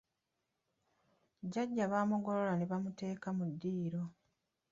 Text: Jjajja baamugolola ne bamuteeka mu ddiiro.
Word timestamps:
Jjajja 1.43 1.85
baamugolola 1.91 2.53
ne 2.57 2.65
bamuteeka 2.71 3.29
mu 3.37 3.45
ddiiro. 3.53 4.03